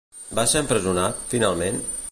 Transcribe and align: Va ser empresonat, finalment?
Va 0.39 0.45
ser 0.53 0.63
empresonat, 0.63 1.23
finalment? 1.35 1.83